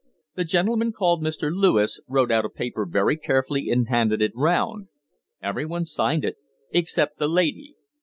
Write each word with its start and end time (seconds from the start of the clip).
"The 0.33 0.43
gentleman 0.45 0.93
called 0.93 1.21
Mr. 1.21 1.51
Lewis 1.55 1.99
wrote 2.07 2.31
out 2.31 2.43
a 2.43 2.49
paper 2.49 2.87
very 2.87 3.15
carefully 3.17 3.69
and 3.69 3.87
handed 3.87 4.19
it 4.19 4.31
round. 4.33 4.87
Every 5.43 5.67
one 5.67 5.85
signed 5.85 6.25
it 6.25 6.37
except 6.71 7.19
the 7.19 7.27
lady. 7.29 7.75